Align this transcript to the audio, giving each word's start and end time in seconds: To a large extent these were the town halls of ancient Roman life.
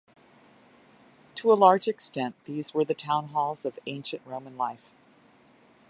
To 1.35 1.53
a 1.53 1.53
large 1.53 1.87
extent 1.87 2.33
these 2.45 2.73
were 2.73 2.83
the 2.83 2.95
town 2.95 3.27
halls 3.27 3.65
of 3.65 3.77
ancient 3.85 4.23
Roman 4.25 4.57
life. 4.57 4.89